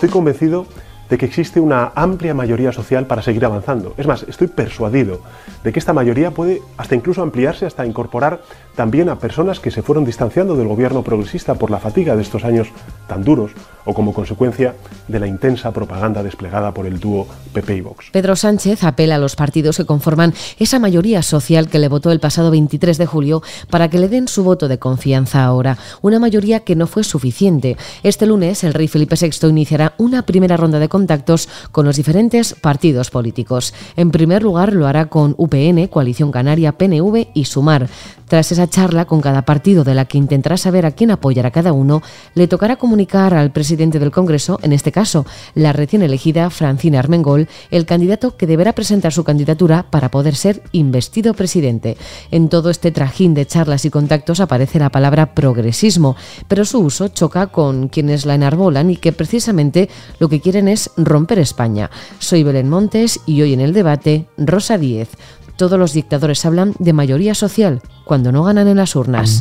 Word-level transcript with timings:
estoy 0.00 0.08
convencido 0.08 0.64
de 1.10 1.18
que 1.18 1.26
existe 1.26 1.60
una 1.60 1.92
amplia 1.94 2.34
mayoría 2.34 2.72
social 2.72 3.06
para 3.06 3.20
seguir 3.20 3.44
avanzando. 3.44 3.94
Es 3.98 4.06
más, 4.06 4.22
estoy 4.22 4.46
persuadido 4.46 5.20
de 5.64 5.72
que 5.72 5.78
esta 5.78 5.92
mayoría 5.92 6.30
puede 6.30 6.62
hasta 6.76 6.94
incluso 6.94 7.22
ampliarse 7.22 7.66
hasta 7.66 7.84
incorporar 7.84 8.40
también 8.76 9.08
a 9.08 9.18
personas 9.18 9.60
que 9.60 9.70
se 9.70 9.82
fueron 9.82 10.04
distanciando 10.04 10.56
del 10.56 10.68
gobierno 10.68 11.02
progresista 11.02 11.54
por 11.54 11.70
la 11.70 11.80
fatiga 11.80 12.16
de 12.16 12.22
estos 12.22 12.44
años 12.44 12.68
tan 13.08 13.24
duros 13.24 13.50
o 13.84 13.94
como 13.94 14.12
consecuencia 14.12 14.74
de 15.08 15.18
la 15.18 15.26
intensa 15.26 15.72
propaganda 15.72 16.22
desplegada 16.22 16.72
por 16.72 16.86
el 16.86 17.00
dúo 17.00 17.26
PP 17.52 17.76
y 17.76 17.80
Vox. 17.80 18.06
Pedro 18.12 18.36
Sánchez 18.36 18.84
apela 18.84 19.16
a 19.16 19.18
los 19.18 19.36
partidos 19.36 19.76
que 19.76 19.84
conforman 19.84 20.32
esa 20.58 20.78
mayoría 20.78 21.22
social 21.22 21.68
que 21.68 21.78
le 21.78 21.88
votó 21.88 22.12
el 22.12 22.20
pasado 22.20 22.50
23 22.50 22.98
de 22.98 23.06
julio 23.06 23.42
para 23.68 23.90
que 23.90 23.98
le 23.98 24.08
den 24.08 24.28
su 24.28 24.44
voto 24.44 24.68
de 24.68 24.78
confianza 24.78 25.44
ahora, 25.44 25.76
una 26.02 26.18
mayoría 26.18 26.60
que 26.60 26.76
no 26.76 26.86
fue 26.86 27.04
suficiente. 27.04 27.76
Este 28.02 28.26
lunes 28.26 28.62
el 28.64 28.74
rey 28.74 28.86
Felipe 28.86 29.16
VI 29.20 29.48
iniciará 29.48 29.94
una 29.98 30.22
primera 30.22 30.56
ronda 30.56 30.78
de 30.78 30.88
contactos 31.00 31.48
con 31.72 31.86
los 31.86 31.96
diferentes 31.96 32.52
partidos 32.52 33.08
políticos. 33.08 33.72
En 33.96 34.10
primer 34.10 34.42
lugar 34.42 34.74
lo 34.74 34.86
hará 34.86 35.06
con 35.06 35.34
UPN, 35.38 35.86
Coalición 35.86 36.30
Canaria, 36.30 36.72
PNV 36.72 37.28
y 37.32 37.46
Sumar. 37.46 37.88
Tras 38.30 38.52
esa 38.52 38.70
charla 38.70 39.06
con 39.06 39.20
cada 39.20 39.42
partido 39.42 39.82
de 39.82 39.92
la 39.92 40.04
que 40.04 40.16
intentará 40.16 40.56
saber 40.56 40.86
a 40.86 40.92
quién 40.92 41.10
apoyará 41.10 41.50
cada 41.50 41.72
uno, 41.72 42.00
le 42.34 42.46
tocará 42.46 42.76
comunicar 42.76 43.34
al 43.34 43.50
presidente 43.50 43.98
del 43.98 44.12
Congreso, 44.12 44.60
en 44.62 44.72
este 44.72 44.92
caso 44.92 45.26
la 45.56 45.72
recién 45.72 46.02
elegida 46.02 46.48
Francina 46.48 47.00
Armengol, 47.00 47.48
el 47.72 47.86
candidato 47.86 48.36
que 48.36 48.46
deberá 48.46 48.72
presentar 48.72 49.12
su 49.12 49.24
candidatura 49.24 49.86
para 49.90 50.12
poder 50.12 50.36
ser 50.36 50.62
investido 50.70 51.34
presidente. 51.34 51.96
En 52.30 52.48
todo 52.48 52.70
este 52.70 52.92
trajín 52.92 53.34
de 53.34 53.46
charlas 53.46 53.84
y 53.84 53.90
contactos 53.90 54.38
aparece 54.38 54.78
la 54.78 54.90
palabra 54.90 55.34
progresismo, 55.34 56.14
pero 56.46 56.64
su 56.64 56.78
uso 56.78 57.08
choca 57.08 57.48
con 57.48 57.88
quienes 57.88 58.26
la 58.26 58.36
enarbolan 58.36 58.92
y 58.92 58.96
que 58.96 59.10
precisamente 59.10 59.88
lo 60.20 60.28
que 60.28 60.40
quieren 60.40 60.68
es 60.68 60.89
romper 60.96 61.38
España. 61.38 61.90
Soy 62.18 62.42
Belén 62.42 62.68
Montes 62.68 63.20
y 63.26 63.42
hoy 63.42 63.52
en 63.52 63.60
el 63.60 63.72
debate 63.72 64.26
Rosa 64.36 64.78
Díez. 64.78 65.10
Todos 65.56 65.78
los 65.78 65.92
dictadores 65.92 66.44
hablan 66.46 66.74
de 66.78 66.92
mayoría 66.92 67.34
social 67.34 67.82
cuando 68.04 68.32
no 68.32 68.44
ganan 68.44 68.68
en 68.68 68.78
las 68.78 68.96
urnas. 68.96 69.38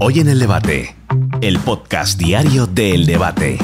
Hoy 0.00 0.20
en 0.20 0.28
el 0.28 0.38
debate, 0.38 0.96
el 1.40 1.58
podcast 1.58 2.18
diario 2.18 2.66
de 2.66 2.94
El 2.94 3.06
Debate. 3.06 3.58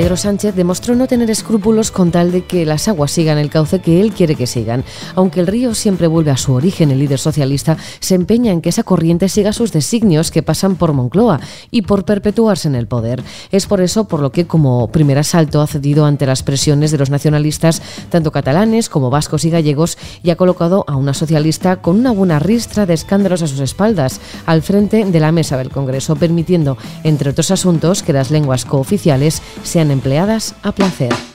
Pedro 0.00 0.16
Sánchez 0.16 0.54
demostró 0.54 0.96
no 0.96 1.06
tener 1.06 1.30
escrúpulos 1.30 1.90
con 1.90 2.10
tal 2.10 2.32
de 2.32 2.46
que 2.46 2.64
las 2.64 2.88
aguas 2.88 3.10
sigan 3.10 3.36
el 3.36 3.50
cauce 3.50 3.80
que 3.80 4.00
él 4.00 4.14
quiere 4.14 4.34
que 4.34 4.46
sigan. 4.46 4.82
Aunque 5.14 5.40
el 5.40 5.46
río 5.46 5.74
siempre 5.74 6.06
vuelve 6.06 6.30
a 6.30 6.38
su 6.38 6.54
origen, 6.54 6.90
el 6.90 7.00
líder 7.00 7.18
socialista 7.18 7.76
se 7.98 8.14
empeña 8.14 8.50
en 8.50 8.62
que 8.62 8.70
esa 8.70 8.82
corriente 8.82 9.28
siga 9.28 9.52
sus 9.52 9.72
designios 9.72 10.30
que 10.30 10.42
pasan 10.42 10.76
por 10.76 10.94
Moncloa 10.94 11.40
y 11.70 11.82
por 11.82 12.06
perpetuarse 12.06 12.66
en 12.66 12.76
el 12.76 12.86
poder. 12.86 13.22
Es 13.52 13.66
por 13.66 13.82
eso 13.82 14.08
por 14.08 14.20
lo 14.20 14.32
que 14.32 14.46
como 14.46 14.88
primer 14.88 15.18
asalto 15.18 15.60
ha 15.60 15.66
cedido 15.66 16.06
ante 16.06 16.24
las 16.24 16.42
presiones 16.42 16.92
de 16.92 16.96
los 16.96 17.10
nacionalistas, 17.10 17.82
tanto 18.08 18.32
catalanes 18.32 18.88
como 18.88 19.10
vascos 19.10 19.44
y 19.44 19.50
gallegos, 19.50 19.98
y 20.22 20.30
ha 20.30 20.36
colocado 20.36 20.86
a 20.88 20.96
una 20.96 21.12
socialista 21.12 21.76
con 21.82 21.98
una 21.98 22.10
buena 22.10 22.38
ristra 22.38 22.86
de 22.86 22.94
escándalos 22.94 23.42
a 23.42 23.48
sus 23.48 23.60
espaldas, 23.60 24.18
al 24.46 24.62
frente 24.62 25.04
de 25.04 25.20
la 25.20 25.30
mesa 25.30 25.58
del 25.58 25.68
Congreso, 25.68 26.16
permitiendo, 26.16 26.78
entre 27.04 27.28
otros 27.28 27.50
asuntos, 27.50 28.02
que 28.02 28.14
las 28.14 28.30
lenguas 28.30 28.64
cooficiales 28.64 29.42
sean 29.62 29.89
empleadas 29.90 30.54
a 30.62 30.72
placer. 30.72 31.29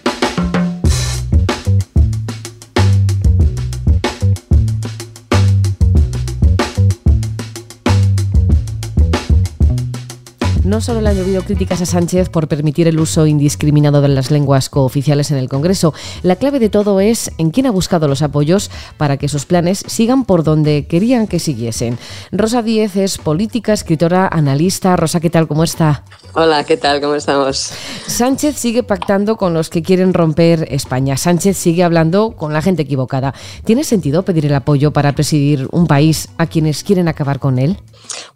No 10.65 10.81
solo 10.81 10.99
le 10.99 11.09
han 11.09 11.15
llovido 11.15 11.43
críticas 11.43 11.83
a 11.83 11.85
Sánchez 11.85 12.29
por 12.29 12.47
permitir 12.47 12.87
el 12.87 12.99
uso 12.99 13.27
indiscriminado 13.27 14.01
de 14.01 14.07
las 14.07 14.31
lenguas 14.31 14.67
cooficiales 14.67 15.29
en 15.29 15.37
el 15.37 15.47
Congreso. 15.47 15.93
La 16.23 16.37
clave 16.37 16.57
de 16.57 16.69
todo 16.69 16.99
es 16.99 17.31
en 17.37 17.51
quién 17.51 17.67
ha 17.67 17.71
buscado 17.71 18.07
los 18.07 18.23
apoyos 18.23 18.71
para 18.97 19.17
que 19.17 19.29
sus 19.29 19.45
planes 19.45 19.83
sigan 19.85 20.25
por 20.25 20.43
donde 20.43 20.87
querían 20.87 21.27
que 21.27 21.37
siguiesen. 21.37 21.99
Rosa 22.31 22.63
Díez 22.63 22.95
es 22.95 23.19
política, 23.19 23.73
escritora, 23.73 24.27
analista. 24.27 24.95
Rosa, 24.95 25.19
¿qué 25.19 25.29
tal? 25.29 25.47
¿Cómo 25.47 25.63
está? 25.63 26.03
Hola, 26.33 26.63
¿qué 26.63 26.77
tal? 26.77 26.99
¿Cómo 26.99 27.13
estamos? 27.13 27.71
Sánchez 28.07 28.57
sigue 28.57 28.81
pactando 28.81 29.37
con 29.37 29.53
los 29.53 29.69
que 29.69 29.83
quieren 29.83 30.15
romper 30.15 30.67
España. 30.71 31.15
Sánchez 31.15 31.57
sigue 31.57 31.83
hablando 31.83 32.31
con 32.31 32.53
la 32.53 32.63
gente 32.63 32.81
equivocada. 32.81 33.35
¿Tiene 33.65 33.83
sentido 33.83 34.25
pedir 34.25 34.47
el 34.47 34.55
apoyo 34.55 34.91
para 34.91 35.13
presidir 35.13 35.67
un 35.71 35.85
país 35.85 36.29
a 36.39 36.47
quienes 36.47 36.83
quieren 36.83 37.07
acabar 37.07 37.37
con 37.37 37.59
él? 37.59 37.77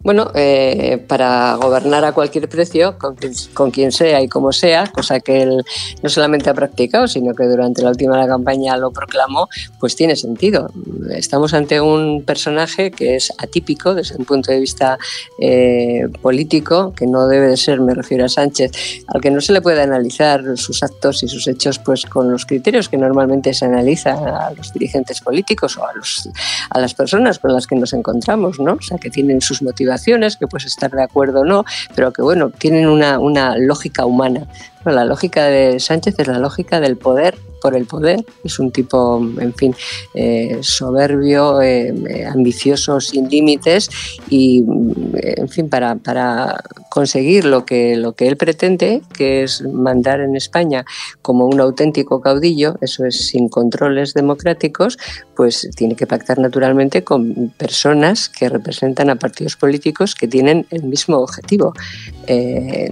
Bueno, 0.00 0.30
eh, 0.34 1.04
para 1.08 1.54
gobernar 1.56 2.04
a 2.04 2.12
cualquier 2.12 2.48
precio, 2.48 2.96
con, 2.98 3.70
quien 3.70 3.92
sea 3.92 4.22
y 4.22 4.28
como 4.28 4.52
sea, 4.52 4.86
cosa 4.86 5.20
que 5.20 5.42
él 5.42 5.62
no 6.02 6.08
solamente 6.08 6.50
ha 6.50 6.54
practicado, 6.54 7.06
sino 7.06 7.34
que 7.34 7.44
durante 7.44 7.82
la 7.82 7.90
última 7.90 8.26
campaña 8.26 8.76
lo 8.76 8.90
proclamó, 8.90 9.48
pues 9.78 9.96
tiene 9.96 10.16
sentido. 10.16 10.70
Estamos 11.10 11.54
ante 11.54 11.80
un 11.80 12.22
personaje 12.24 12.90
que 12.90 13.16
es 13.16 13.32
atípico 13.38 13.94
desde 13.94 14.16
un 14.16 14.24
punto 14.24 14.52
de 14.52 14.60
vista 14.60 14.98
eh, 15.38 16.08
político, 16.22 16.92
que 16.94 17.06
no 17.06 17.28
debe 17.28 17.48
de 17.48 17.56
ser, 17.56 17.80
me 17.80 17.94
refiero 17.94 18.24
a 18.24 18.28
Sánchez, 18.28 18.72
al 19.06 19.20
que 19.20 19.30
no 19.30 19.40
se 19.40 19.52
le 19.52 19.60
puede 19.60 19.82
analizar 19.82 20.42
sus 20.56 20.82
actos 20.82 21.22
y 21.22 21.28
sus 21.28 21.46
hechos 21.46 21.78
pues 21.78 22.06
con 22.06 22.30
los 22.30 22.46
criterios 22.46 22.88
que 22.88 22.96
normalmente 22.96 23.52
se 23.54 23.64
analizan 23.64 24.26
a 24.26 24.50
los 24.52 24.72
dirigentes 24.72 25.20
políticos 25.20 25.76
o 25.76 25.86
a, 25.86 25.92
los, 25.94 26.28
a 26.70 26.80
las 26.80 26.94
personas 26.94 27.38
con 27.38 27.52
las 27.52 27.66
que 27.66 27.76
nos 27.76 27.92
encontramos, 27.92 28.58
¿no? 28.60 28.74
O 28.74 28.82
sea, 28.82 28.98
que 28.98 29.10
tienen 29.10 29.40
sus 29.40 29.59
motivaciones, 29.62 30.36
que 30.36 30.46
puedes 30.46 30.66
estar 30.66 30.90
de 30.90 31.02
acuerdo 31.02 31.40
o 31.40 31.44
no, 31.44 31.64
pero 31.94 32.12
que 32.12 32.22
bueno, 32.22 32.50
tienen 32.50 32.88
una, 32.88 33.18
una 33.18 33.56
lógica 33.56 34.06
humana. 34.06 34.46
La 34.84 35.04
lógica 35.04 35.44
de 35.46 35.80
Sánchez 35.80 36.14
es 36.18 36.26
la 36.26 36.38
lógica 36.38 36.80
del 36.80 36.96
poder 36.96 37.36
por 37.60 37.76
el 37.76 37.86
poder. 37.86 38.24
Es 38.42 38.58
un 38.58 38.70
tipo, 38.70 39.18
en 39.38 39.54
fin, 39.54 39.74
eh, 40.14 40.58
soberbio, 40.62 41.60
eh, 41.60 41.94
eh, 42.08 42.26
ambicioso, 42.26 43.00
sin 43.00 43.28
límites 43.28 43.88
y, 44.28 44.64
en 45.12 45.48
fin, 45.48 45.68
para, 45.68 45.98
conseguir 46.90 47.44
lo 47.44 47.64
que, 47.64 47.96
lo 47.96 48.14
que 48.14 48.26
él 48.26 48.36
pretende, 48.36 49.02
que 49.16 49.44
es 49.44 49.62
mandar 49.62 50.20
en 50.20 50.34
España 50.34 50.84
como 51.22 51.46
un 51.46 51.60
auténtico 51.60 52.20
caudillo, 52.20 52.76
eso 52.80 53.04
es 53.04 53.28
sin 53.28 53.48
controles 53.48 54.12
democráticos, 54.12 54.98
pues 55.36 55.70
tiene 55.76 55.94
que 55.94 56.08
pactar 56.08 56.40
naturalmente 56.40 57.04
con 57.04 57.52
personas 57.56 58.28
que 58.28 58.48
representan 58.48 59.08
a 59.08 59.16
partidos 59.16 59.54
políticos 59.54 60.16
que 60.16 60.26
tienen 60.26 60.66
el 60.70 60.82
mismo 60.82 61.18
objetivo, 61.18 61.74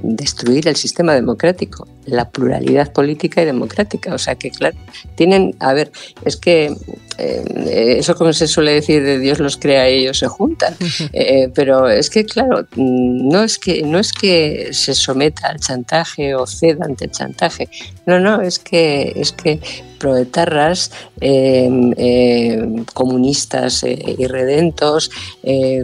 destruir 0.02 0.68
el 0.68 0.76
sistema 0.76 1.14
democrático, 1.14 1.77
la 2.06 2.30
pluralidad 2.30 2.92
política 2.92 3.42
y 3.42 3.46
democrática. 3.46 4.14
O 4.14 4.18
sea 4.18 4.34
que 4.34 4.50
claro, 4.50 4.76
tienen, 5.14 5.54
a 5.60 5.72
ver, 5.72 5.92
es 6.24 6.36
que 6.36 6.74
eh, 7.18 7.96
eso 7.98 8.14
como 8.14 8.32
se 8.32 8.46
suele 8.46 8.72
decir 8.74 9.02
de 9.02 9.18
Dios 9.18 9.40
los 9.40 9.56
crea 9.56 9.90
y 9.90 10.02
ellos 10.02 10.18
se 10.18 10.28
juntan, 10.28 10.76
eh, 11.12 11.50
pero 11.52 11.88
es 11.88 12.10
que 12.10 12.24
claro, 12.24 12.66
no 12.76 13.42
es 13.42 13.58
que, 13.58 13.82
no 13.82 13.98
es 13.98 14.12
que 14.12 14.68
se 14.72 14.94
someta 14.94 15.48
al 15.48 15.58
chantaje 15.58 16.36
o 16.36 16.46
ceda 16.46 16.84
ante 16.84 17.06
el 17.06 17.10
chantaje, 17.10 17.68
no, 18.06 18.20
no, 18.20 18.40
es 18.40 18.60
que, 18.60 19.12
es 19.16 19.32
que 19.32 19.60
proetarras, 19.98 20.92
em, 21.20 22.84
comunistas 22.94 23.82
eh, 23.82 24.14
irredentos, 24.16 25.10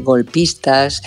golpistas, 0.02 1.02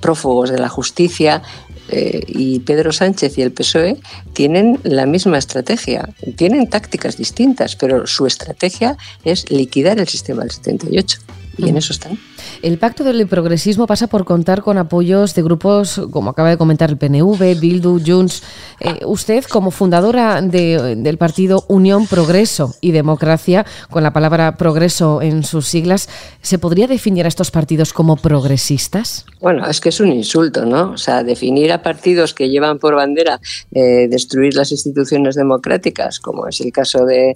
prófugos 0.00 0.50
de 0.50 0.58
la 0.58 0.68
justicia, 0.68 1.42
eh, 1.90 2.22
y 2.26 2.60
Pedro 2.60 2.92
Sánchez 2.92 3.36
y 3.38 3.42
el 3.42 3.52
PSOE 3.52 3.98
tienen 4.32 4.78
la 4.82 5.06
misma 5.06 5.38
estrategia, 5.38 6.08
tienen 6.36 6.68
tácticas 6.68 7.16
distintas, 7.16 7.76
pero 7.76 8.06
su 8.06 8.26
estrategia 8.26 8.96
es 9.24 9.50
liquidar 9.50 9.98
el 9.98 10.08
sistema 10.08 10.42
del 10.42 10.50
78 10.50 11.18
y 11.58 11.68
en 11.68 11.76
eso 11.76 11.92
están. 11.92 12.18
El 12.62 12.78
pacto 12.78 13.04
del 13.04 13.26
progresismo 13.26 13.86
pasa 13.86 14.06
por 14.06 14.24
contar 14.24 14.62
con 14.62 14.78
apoyos 14.78 15.34
de 15.34 15.42
grupos, 15.42 16.00
como 16.10 16.30
acaba 16.30 16.50
de 16.50 16.56
comentar 16.56 16.90
el 16.90 16.96
PNV, 16.96 17.58
Bildu, 17.58 18.00
Junts. 18.04 18.42
Eh, 18.80 19.00
usted, 19.04 19.44
como 19.44 19.70
fundadora 19.70 20.40
del 20.40 21.18
partido 21.18 21.64
Unión 21.68 22.06
Progreso 22.06 22.74
y 22.80 22.92
Democracia, 22.92 23.66
con 23.90 24.02
la 24.02 24.12
palabra 24.12 24.56
progreso 24.56 25.20
en 25.20 25.44
sus 25.44 25.66
siglas, 25.66 26.08
¿se 26.40 26.58
podría 26.58 26.86
definir 26.86 27.26
a 27.26 27.28
estos 27.28 27.50
partidos 27.50 27.92
como 27.92 28.16
progresistas? 28.16 29.26
Bueno, 29.40 29.66
es 29.66 29.80
que 29.80 29.90
es 29.90 30.00
un 30.00 30.12
insulto, 30.12 30.64
¿no? 30.64 30.92
O 30.92 30.98
sea, 30.98 31.22
definir 31.22 31.72
a 31.72 31.82
partidos 31.82 32.34
que 32.34 32.48
llevan 32.48 32.78
por 32.78 32.94
bandera 32.94 33.40
eh, 33.72 34.08
destruir 34.08 34.54
las 34.54 34.72
instituciones 34.72 35.34
democráticas, 35.34 36.20
como 36.20 36.46
es 36.46 36.60
el 36.60 36.72
caso 36.72 37.04
de, 37.04 37.34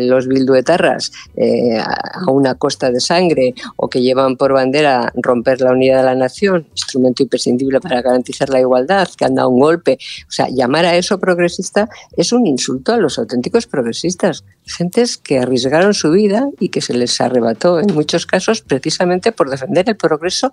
los 0.00 0.28
bilduetarras, 0.28 1.12
eh, 1.36 1.78
a 1.78 2.30
una 2.30 2.54
costa 2.54 2.90
de 2.90 3.00
sangre 3.00 3.54
o 3.76 3.88
que 3.88 4.02
llevan 4.02 4.36
por 4.36 4.52
bandera 4.52 5.12
romper 5.16 5.60
la 5.60 5.72
unidad 5.72 5.98
de 5.98 6.04
la 6.04 6.14
nación, 6.14 6.66
instrumento 6.70 7.22
imprescindible 7.22 7.80
para 7.80 8.02
garantizar 8.02 8.48
la 8.48 8.60
igualdad, 8.60 9.08
que 9.16 9.24
han 9.24 9.34
dado 9.34 9.48
un 9.48 9.60
golpe. 9.60 9.98
O 10.28 10.30
sea, 10.30 10.47
llamar 10.48 10.84
a 10.84 10.96
eso 10.96 11.18
progresista 11.18 11.88
es 12.16 12.32
un 12.32 12.46
insulto 12.46 12.92
a 12.92 12.96
los 12.96 13.18
auténticos 13.18 13.66
progresistas, 13.66 14.44
gentes 14.64 15.16
que 15.16 15.38
arriesgaron 15.38 15.94
su 15.94 16.10
vida 16.10 16.48
y 16.58 16.68
que 16.68 16.80
se 16.80 16.94
les 16.94 17.20
arrebató 17.20 17.80
en 17.80 17.94
muchos 17.94 18.26
casos 18.26 18.62
precisamente 18.62 19.32
por 19.32 19.50
defender 19.50 19.88
el 19.88 19.96
progreso 19.96 20.52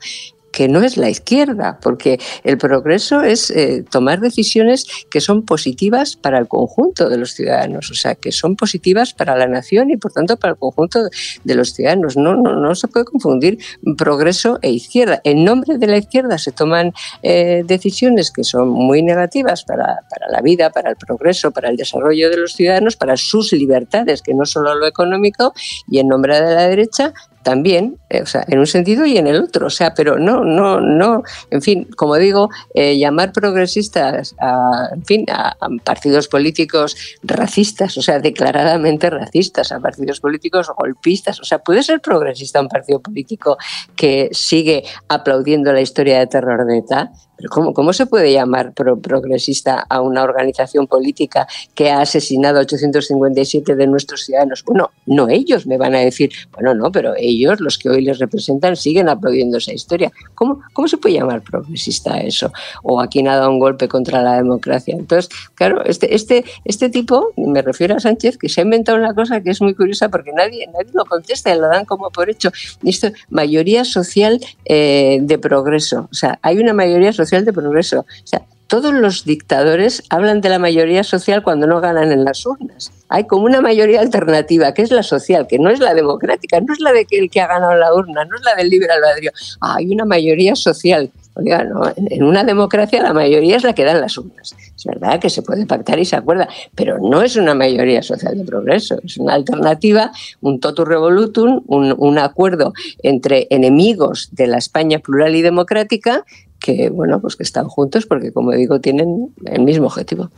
que 0.55 0.69
no 0.69 0.81
es 0.81 0.95
la 0.95 1.09
izquierda, 1.09 1.79
porque 1.81 2.17
el 2.45 2.57
progreso 2.57 3.21
es 3.21 3.51
eh, 3.51 3.83
tomar 3.91 4.21
decisiones 4.21 4.87
que 5.11 5.19
son 5.19 5.43
positivas 5.43 6.15
para 6.15 6.39
el 6.39 6.47
conjunto 6.47 7.09
de 7.09 7.17
los 7.17 7.33
ciudadanos, 7.33 7.91
o 7.91 7.93
sea, 7.93 8.15
que 8.15 8.31
son 8.31 8.55
positivas 8.55 9.13
para 9.13 9.35
la 9.35 9.47
nación 9.47 9.91
y 9.91 9.97
por 9.97 10.13
tanto 10.13 10.37
para 10.37 10.53
el 10.53 10.57
conjunto 10.57 11.09
de 11.43 11.55
los 11.55 11.73
ciudadanos. 11.73 12.15
No, 12.15 12.37
no, 12.37 12.55
no 12.55 12.73
se 12.73 12.87
puede 12.87 13.03
confundir 13.03 13.59
progreso 13.97 14.57
e 14.61 14.71
izquierda. 14.71 15.19
En 15.25 15.43
nombre 15.43 15.77
de 15.77 15.87
la 15.87 15.97
izquierda 15.97 16.37
se 16.37 16.53
toman 16.53 16.93
eh, 17.21 17.63
decisiones 17.65 18.31
que 18.31 18.45
son 18.45 18.69
muy 18.69 19.03
negativas 19.03 19.65
para, 19.65 19.99
para 20.09 20.31
la 20.31 20.39
vida, 20.41 20.69
para 20.69 20.89
el 20.89 20.95
progreso, 20.95 21.51
para 21.51 21.69
el 21.69 21.75
desarrollo 21.75 22.29
de 22.29 22.37
los 22.37 22.53
ciudadanos, 22.53 22.95
para 22.95 23.17
sus 23.17 23.51
libertades, 23.51 24.21
que 24.21 24.33
no 24.33 24.45
solo 24.45 24.73
lo 24.73 24.87
económico, 24.87 25.53
y 25.89 25.99
en 25.99 26.07
nombre 26.07 26.39
de 26.39 26.55
la 26.55 26.69
derecha 26.69 27.13
también, 27.45 27.99
eh, 28.09 28.23
o 28.23 28.25
sea, 28.25 28.43
en 28.47 28.57
un 28.57 28.65
sentido 28.65 29.05
y 29.05 29.19
en 29.19 29.27
el 29.27 29.39
otro, 29.39 29.67
o 29.67 29.69
sea, 29.69 29.93
pero 29.93 30.17
no, 30.17 30.43
no, 30.43 30.81
no, 30.81 31.21
en 31.51 31.61
fin, 31.61 31.87
como 31.95 32.15
digo, 32.15 32.49
eh, 32.73 32.97
llamar 32.97 33.31
progresistas 33.31 34.35
a, 34.41 34.89
en 34.91 35.05
fin, 35.05 35.25
a, 35.29 35.55
partidos 35.83 36.27
políticos 36.27 36.97
racistas, 37.21 37.95
o 37.99 38.01
sea, 38.01 38.17
declaradamente 38.17 39.11
racistas, 39.11 39.71
a 39.71 39.79
partidos 39.79 40.19
políticos 40.19 40.71
golpistas, 40.75 41.39
o 41.39 41.43
sea, 41.43 41.59
puede 41.59 41.83
ser 41.83 42.01
progresista 42.01 42.59
un 42.59 42.67
partido 42.67 42.99
político 42.99 43.57
que 43.95 44.29
sigue 44.31 44.83
aplaudiendo 45.07 45.71
la 45.71 45.81
historia 45.81 46.17
de 46.17 46.25
terror 46.25 46.65
de 46.65 46.79
ETA, 46.79 47.11
pero 47.37 47.49
¿cómo, 47.49 47.73
cómo 47.73 47.93
se 47.93 48.05
puede 48.05 48.31
llamar 48.31 48.73
progresista 48.73 49.85
a 49.89 50.01
una 50.01 50.23
organización 50.23 50.87
política 50.87 51.47
que 51.73 51.91
ha 51.91 52.01
asesinado 52.01 52.59
a 52.59 52.61
857 52.61 53.75
de 53.75 53.87
nuestros 53.87 54.25
ciudadanos? 54.25 54.63
Bueno, 54.63 54.91
no 55.05 55.27
ellos 55.29 55.67
me 55.67 55.77
van 55.77 55.95
a 55.95 55.99
decir, 55.99 56.31
bueno, 56.53 56.73
no, 56.73 56.91
pero 56.91 57.13
ellos, 57.17 57.59
los 57.59 57.77
que 57.77 57.89
hoy 57.89 58.01
les 58.01 58.19
representan, 58.19 58.75
siguen 58.75 59.09
aplaudiendo 59.09 59.57
esa 59.57 59.73
historia. 59.73 60.11
¿Cómo, 60.33 60.61
cómo 60.73 60.87
se 60.87 60.97
puede 60.97 61.15
llamar 61.15 61.41
progresista 61.41 62.15
a 62.15 62.19
eso? 62.19 62.51
O 62.83 63.01
a 63.01 63.07
quien 63.07 63.27
ha 63.27 63.35
dado 63.35 63.49
un 63.49 63.59
golpe 63.59 63.87
contra 63.87 64.21
la 64.21 64.37
democracia. 64.37 64.95
Entonces, 64.97 65.29
claro, 65.55 65.83
este, 65.85 66.15
este, 66.15 66.45
este 66.63 66.89
tipo, 66.89 67.33
me 67.35 67.61
refiero 67.61 67.95
a 67.95 67.99
Sánchez, 67.99 68.37
que 68.37 68.49
se 68.49 68.61
ha 68.61 68.63
inventado 68.63 68.97
una 68.97 69.13
cosa 69.13 69.41
que 69.41 69.49
es 69.51 69.61
muy 69.61 69.73
curiosa 69.73 70.09
porque 70.09 70.31
nadie, 70.31 70.67
nadie 70.67 70.91
lo 70.93 71.05
contesta 71.05 71.53
y 71.53 71.59
lo 71.59 71.67
dan 71.67 71.85
como 71.85 72.09
por 72.11 72.29
hecho. 72.29 72.51
Esto, 72.83 73.09
mayoría 73.29 73.83
social 73.85 74.39
eh, 74.65 75.19
de 75.21 75.37
progreso. 75.37 76.07
O 76.11 76.15
sea, 76.15 76.39
hay 76.41 76.57
una 76.57 76.73
mayoría 76.73 77.11
social 77.13 77.24
social 77.25 77.45
de 77.45 77.53
progreso. 77.53 78.01
O 78.01 78.27
sea, 78.27 78.41
todos 78.67 78.93
los 78.93 79.25
dictadores 79.25 80.03
hablan 80.09 80.41
de 80.41 80.49
la 80.49 80.59
mayoría 80.59 81.03
social 81.03 81.43
cuando 81.43 81.67
no 81.67 81.81
ganan 81.81 82.11
en 82.11 82.23
las 82.23 82.45
urnas. 82.45 82.91
Hay 83.09 83.25
como 83.25 83.45
una 83.45 83.61
mayoría 83.61 84.01
alternativa, 84.01 84.73
que 84.73 84.81
es 84.81 84.91
la 84.91 85.03
social, 85.03 85.45
que 85.47 85.59
no 85.59 85.69
es 85.69 85.79
la 85.79 85.93
democrática, 85.93 86.59
no 86.59 86.73
es 86.73 86.79
la 86.79 86.91
de 86.91 87.05
que 87.05 87.19
el 87.19 87.29
que 87.29 87.41
ha 87.41 87.47
ganado 87.47 87.75
la 87.75 87.93
urna, 87.93 88.25
no 88.25 88.35
es 88.35 88.43
la 88.43 88.55
del 88.55 88.69
libre 88.69 88.89
albedrío. 88.91 89.31
Hay 89.61 89.91
una 89.91 90.05
mayoría 90.05 90.55
social. 90.55 91.11
Oiga, 91.37 91.65
no, 91.65 91.83
en 91.95 92.23
una 92.23 92.45
democracia 92.45 93.03
la 93.03 93.13
mayoría 93.13 93.57
es 93.57 93.63
la 93.63 93.73
que 93.73 93.83
da 93.83 93.91
en 93.91 94.01
las 94.01 94.17
urnas. 94.17 94.55
Es 94.75 94.85
verdad 94.85 95.19
que 95.19 95.29
se 95.29 95.41
puede 95.41 95.65
pactar 95.65 95.99
y 95.99 96.05
se 96.05 96.15
acuerda, 96.15 96.47
pero 96.75 96.97
no 96.97 97.21
es 97.21 97.35
una 97.35 97.53
mayoría 97.53 98.01
social 98.01 98.37
de 98.37 98.45
progreso, 98.45 98.99
es 99.03 99.17
una 99.17 99.33
alternativa, 99.33 100.11
un 100.41 100.59
totus 100.59 100.87
revolutum, 100.87 101.61
un 101.67 102.17
acuerdo 102.19 102.73
entre 103.03 103.47
enemigos 103.49 104.29
de 104.31 104.47
la 104.47 104.57
España 104.57 104.99
plural 104.99 105.35
y 105.35 105.41
democrática 105.41 106.23
que 106.65 106.89
bueno 106.89 107.21
pues 107.21 107.35
que 107.35 107.43
están 107.43 107.67
juntos 107.67 108.07
porque 108.07 108.31
como 108.31 108.51
digo 108.51 108.81
tienen 108.81 109.35
el 109.45 109.61
mismo 109.61 109.85
objetivo. 109.85 110.31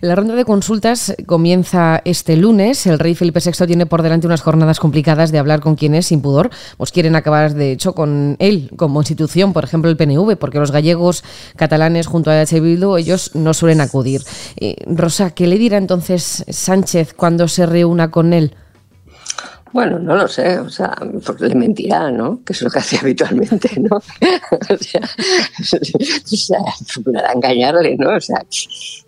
La 0.00 0.16
ronda 0.16 0.34
de 0.34 0.44
consultas 0.44 1.14
comienza 1.24 2.02
este 2.04 2.36
lunes. 2.36 2.84
El 2.88 2.98
rey 2.98 3.14
Felipe 3.14 3.38
VI 3.38 3.64
tiene 3.64 3.86
por 3.86 4.02
delante 4.02 4.26
unas 4.26 4.40
jornadas 4.40 4.80
complicadas 4.80 5.30
de 5.30 5.38
hablar 5.38 5.60
con 5.60 5.76
quienes 5.76 6.06
sin 6.06 6.20
pudor 6.20 6.50
pues 6.78 6.90
quieren 6.90 7.14
acabar 7.14 7.54
de 7.54 7.70
hecho 7.70 7.94
con 7.94 8.34
él 8.40 8.72
como 8.76 9.00
institución, 9.00 9.52
por 9.52 9.62
ejemplo 9.62 9.88
el 9.88 9.96
PNV, 9.96 10.36
porque 10.36 10.58
los 10.58 10.72
gallegos 10.72 11.22
catalanes 11.54 12.08
junto 12.08 12.32
a 12.32 12.40
H. 12.40 12.58
Bildu 12.58 12.96
ellos 12.96 13.36
no 13.36 13.54
suelen 13.54 13.80
acudir. 13.80 14.22
Eh, 14.56 14.74
Rosa, 14.86 15.30
¿qué 15.30 15.46
le 15.46 15.58
dirá 15.58 15.76
entonces 15.78 16.44
Sánchez 16.48 17.14
cuando 17.14 17.46
se 17.46 17.66
reúna 17.66 18.10
con 18.10 18.32
él? 18.32 18.52
Bueno, 19.72 19.98
no 19.98 20.16
lo 20.16 20.26
sé, 20.28 20.58
o 20.58 20.70
sea, 20.70 20.96
le 21.40 21.54
mentirá, 21.54 22.10
¿no? 22.10 22.42
Que 22.44 22.52
es 22.52 22.62
lo 22.62 22.70
que 22.70 22.78
hace 22.80 22.98
habitualmente, 22.98 23.68
¿no? 23.80 23.96
o 24.70 24.78
sea, 24.78 25.00
o 25.60 26.36
sea 26.36 26.58
engañarle, 27.34 27.96
¿no? 27.96 28.16
O 28.16 28.20
sea, 28.20 28.44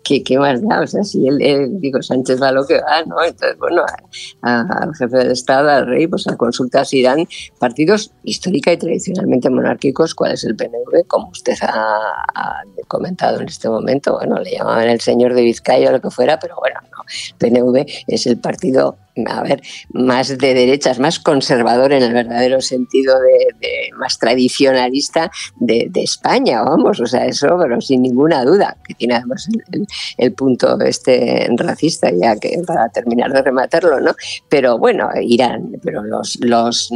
¿qué, 0.03 0.23
¿qué, 0.23 0.37
más 0.37 0.61
da? 0.67 0.81
O 0.81 0.87
sea, 0.87 1.03
si 1.03 1.27
él, 1.27 1.79
digo, 1.79 2.01
Sánchez 2.01 2.41
va 2.41 2.51
lo 2.51 2.65
que 2.65 2.75
va, 2.75 3.03
¿no? 3.05 3.23
Entonces, 3.23 3.57
bueno, 3.57 3.83
al 4.41 4.95
jefe 4.95 5.17
del 5.17 5.31
Estado, 5.31 5.69
al 5.69 5.87
rey, 5.87 6.07
pues 6.07 6.27
a 6.27 6.37
consultas 6.37 6.93
irán 6.93 7.27
partidos 7.59 8.11
histórica 8.23 8.71
y 8.71 8.77
tradicionalmente 8.77 9.49
monárquicos, 9.49 10.13
¿cuál 10.13 10.33
es 10.33 10.43
el 10.43 10.55
PNV? 10.55 11.07
Como 11.07 11.29
usted 11.29 11.55
ha, 11.61 11.99
ha 12.35 12.61
comentado 12.87 13.39
en 13.39 13.47
este 13.47 13.69
momento, 13.69 14.13
bueno, 14.13 14.39
le 14.39 14.51
llamaban 14.51 14.89
el 14.89 15.01
señor 15.01 15.33
de 15.33 15.41
Vizcaya 15.41 15.89
o 15.89 15.91
lo 15.91 16.01
que 16.01 16.11
fuera, 16.11 16.39
pero 16.39 16.55
bueno, 16.59 16.79
no, 16.91 17.03
PNV 17.37 17.85
es 18.07 18.27
el 18.27 18.37
partido 18.37 18.97
a 19.27 19.43
ver, 19.43 19.61
más 19.91 20.37
de 20.37 20.53
derechas, 20.53 20.99
más 20.99 21.19
conservador 21.19 21.91
en 21.93 22.03
el 22.03 22.13
verdadero 22.13 22.61
sentido 22.61 23.15
de, 23.19 23.89
más 23.97 24.17
tradicionalista 24.17 25.31
de, 25.59 25.89
España, 25.95 26.63
vamos, 26.63 26.99
o 26.99 27.05
sea, 27.05 27.25
eso, 27.25 27.57
pero 27.61 27.79
sin 27.79 28.01
ninguna 28.01 28.43
duda, 28.43 28.75
que 28.87 28.95
tiene 28.95 29.15
además 29.15 29.47
el, 30.17 30.33
punto 30.33 30.79
este 30.79 31.47
racista, 31.57 32.09
ya 32.11 32.35
que 32.37 32.61
para 32.65 32.89
terminar 32.89 33.31
de 33.31 33.43
rematarlo, 33.43 33.99
¿no? 33.99 34.15
Pero 34.49 34.77
bueno, 34.79 35.09
Irán, 35.21 35.73
pero 35.83 36.03
los, 36.03 36.39
los 36.41 36.89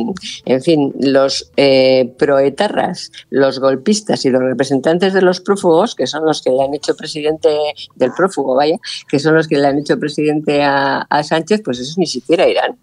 en 0.46 0.62
fin, 0.62 0.94
los 1.00 1.52
eh, 1.58 2.14
proetarras, 2.18 3.12
los 3.30 3.60
golpistas 3.60 4.26
y 4.26 4.30
los 4.30 4.42
representantes 4.42 5.14
de 5.14 5.22
los 5.22 5.42
prófugos, 5.42 5.94
que 5.94 6.08
son 6.08 6.26
los 6.26 6.42
que 6.42 6.50
le 6.50 6.64
han 6.64 6.74
hecho 6.74 6.96
presidente 6.96 7.50
del 7.96 8.12
prófugo, 8.14 8.56
vaya, 8.56 8.78
que 9.08 9.20
son 9.20 9.36
los 9.36 9.48
que 9.48 9.58
le 9.58 9.68
han 9.68 9.78
hecho 9.78 10.00
presidente 10.00 10.64
a, 10.64 11.02
a 11.02 11.24
Sánchez, 11.24 11.62
pues 11.64 11.80
eso 11.80 11.92
es 11.92 11.98
ni 12.06 12.10
siquiera 12.10 12.48
Irán, 12.48 12.78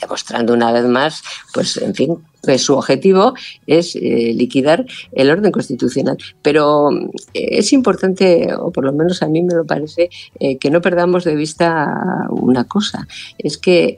demostrando 0.00 0.54
una 0.54 0.70
vez 0.70 0.84
más, 0.84 1.20
pues 1.52 1.76
en 1.78 1.96
fin, 1.96 2.16
que 2.46 2.56
su 2.58 2.74
objetivo 2.74 3.34
es 3.66 3.96
eh, 3.96 4.32
liquidar 4.36 4.86
el 5.10 5.30
orden 5.30 5.50
constitucional. 5.50 6.16
Pero 6.42 6.90
eh, 7.34 7.58
es 7.58 7.72
importante, 7.72 8.54
o 8.54 8.70
por 8.70 8.84
lo 8.84 8.92
menos 8.92 9.20
a 9.24 9.26
mí 9.26 9.42
me 9.42 9.54
lo 9.54 9.64
parece, 9.66 10.10
eh, 10.38 10.58
que 10.58 10.70
no 10.70 10.80
perdamos 10.80 11.24
de 11.24 11.34
vista 11.34 11.92
una 12.30 12.64
cosa, 12.64 13.08
es 13.36 13.58
que 13.58 13.96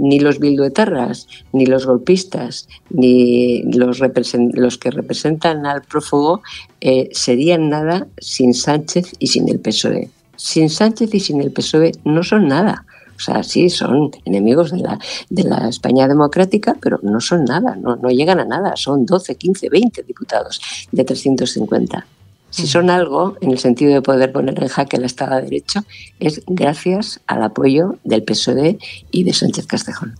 ni 0.00 0.18
los 0.18 0.38
bilduetarras, 0.38 1.28
ni 1.52 1.66
los 1.66 1.84
golpistas, 1.84 2.68
ni 2.88 3.64
los, 3.64 4.00
los 4.54 4.78
que 4.78 4.90
representan 4.90 5.66
al 5.66 5.82
prófugo 5.82 6.40
serían 7.12 7.68
nada 7.68 8.06
sin 8.18 8.54
Sánchez 8.54 9.12
y 9.18 9.26
sin 9.26 9.48
el 9.50 9.60
PSOE. 9.60 10.08
Sin 10.36 10.70
Sánchez 10.70 11.14
y 11.14 11.20
sin 11.20 11.40
el 11.40 11.50
PSOE 11.50 11.92
no 12.04 12.22
son 12.22 12.48
nada. 12.48 12.86
O 13.16 13.20
sea, 13.20 13.42
sí, 13.42 13.70
son 13.70 14.10
enemigos 14.24 14.70
de 14.70 14.78
la, 14.78 14.98
de 15.30 15.44
la 15.44 15.68
España 15.68 16.06
democrática, 16.08 16.76
pero 16.80 16.98
no 17.02 17.20
son 17.20 17.44
nada, 17.44 17.76
no, 17.76 17.96
no 17.96 18.10
llegan 18.10 18.40
a 18.40 18.44
nada. 18.44 18.76
Son 18.76 19.06
12, 19.06 19.36
15, 19.36 19.68
20 19.70 20.02
diputados 20.02 20.60
de 20.92 21.04
350. 21.04 22.06
Si 22.56 22.66
son 22.66 22.88
algo, 22.88 23.36
en 23.42 23.50
el 23.50 23.58
sentido 23.58 23.92
de 23.92 24.00
poder 24.00 24.32
poner 24.32 24.62
en 24.62 24.68
jaque 24.68 24.96
el 24.96 25.04
Estado 25.04 25.36
de 25.36 25.42
Derecho, 25.42 25.80
es 26.20 26.40
gracias 26.46 27.20
al 27.26 27.42
apoyo 27.42 27.96
del 28.02 28.22
PSOE 28.22 28.78
y 29.10 29.24
de 29.24 29.34
Sánchez 29.34 29.66
Castejón. 29.66 30.14